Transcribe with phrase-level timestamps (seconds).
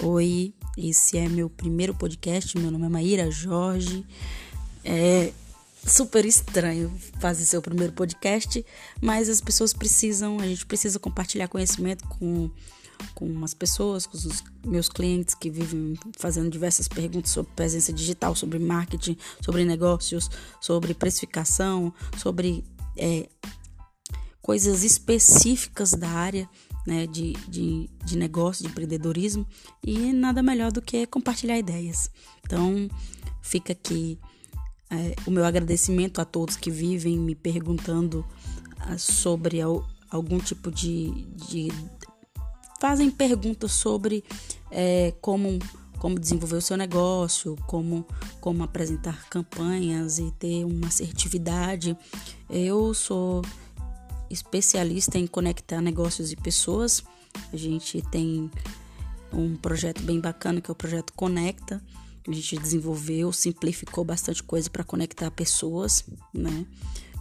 [0.00, 2.56] Oi, esse é meu primeiro podcast.
[2.56, 4.06] Meu nome é Maíra Jorge.
[4.84, 5.32] É
[5.84, 8.64] super estranho fazer seu primeiro podcast,
[9.02, 12.48] mas as pessoas precisam, a gente precisa compartilhar conhecimento com,
[13.12, 18.36] com as pessoas, com os meus clientes que vivem fazendo diversas perguntas sobre presença digital,
[18.36, 20.30] sobre marketing, sobre negócios,
[20.60, 22.64] sobre precificação, sobre
[22.96, 23.28] é,
[24.40, 26.48] coisas específicas da área
[26.86, 29.46] né, de, de, de negócio, de empreendedorismo,
[29.84, 32.10] e nada melhor do que compartilhar ideias.
[32.44, 32.88] Então,
[33.42, 34.18] fica aqui
[34.90, 38.24] é, o meu agradecimento a todos que vivem me perguntando
[38.80, 41.10] ah, sobre al, algum tipo de,
[41.48, 41.68] de.
[42.80, 44.24] fazem perguntas sobre
[44.70, 45.58] é, como
[45.98, 48.06] como desenvolver o seu negócio, como,
[48.40, 51.96] como apresentar campanhas e ter uma assertividade.
[52.48, 53.42] Eu sou
[54.30, 57.02] especialista em conectar negócios e pessoas.
[57.52, 58.50] A gente tem
[59.32, 61.82] um projeto bem bacana que é o projeto Conecta.
[62.26, 66.66] A gente desenvolveu, simplificou bastante coisa para conectar pessoas, né,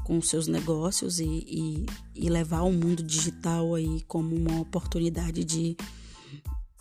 [0.03, 5.77] com seus negócios e, e, e, levar o mundo digital aí como uma oportunidade de,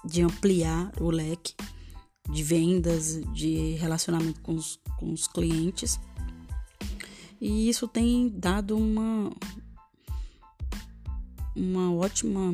[0.04, 1.54] de ampliar o leque
[2.30, 5.98] de vendas, de relacionamento com os, com os clientes.
[7.40, 9.30] E isso tem dado uma,
[11.56, 12.52] uma ótima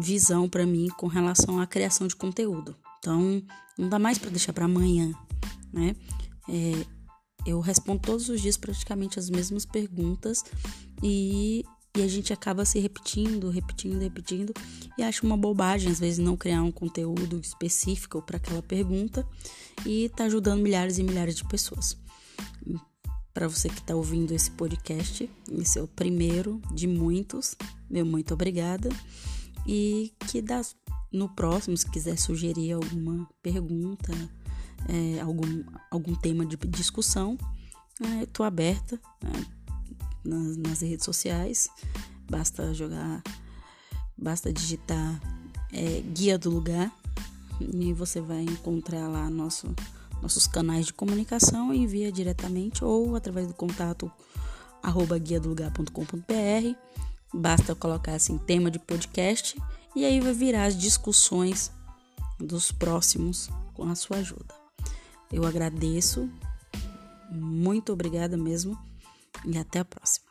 [0.00, 2.76] visão para mim com relação à criação de conteúdo.
[2.98, 3.42] Então,
[3.78, 5.12] não dá mais para deixar para amanhã,
[5.72, 5.96] né?
[6.48, 6.86] É,
[7.46, 10.44] eu respondo todos os dias praticamente as mesmas perguntas
[11.02, 11.64] e,
[11.96, 14.52] e a gente acaba se repetindo, repetindo, repetindo
[14.96, 19.26] e acho uma bobagem às vezes não criar um conteúdo específico para aquela pergunta
[19.84, 21.96] e tá ajudando milhares e milhares de pessoas
[23.34, 25.28] para você que está ouvindo esse podcast.
[25.50, 27.56] Esse é o primeiro de muitos.
[27.90, 28.88] Meu muito obrigada.
[29.66, 30.76] E que das,
[31.12, 34.12] no próximo, se quiser sugerir alguma pergunta,
[34.88, 37.36] é, algum, algum tema de discussão,
[38.00, 39.46] é, estou aberta né,
[40.24, 41.68] nas, nas, redes sociais.
[42.30, 43.20] Basta jogar,
[44.16, 45.20] basta digitar
[45.72, 46.92] é, Guia do Lugar
[47.60, 49.74] e você vai encontrar lá nosso
[50.22, 54.10] nossos canais de comunicação, envia diretamente ou através do contato
[54.82, 56.78] arroba guia do lugar.com.br.
[57.32, 59.60] Basta colocar assim tema de podcast
[59.96, 61.72] e aí vai virar as discussões
[62.38, 64.54] dos próximos com a sua ajuda.
[65.32, 66.28] Eu agradeço,
[67.30, 68.78] muito obrigada mesmo
[69.44, 70.26] e até a próxima.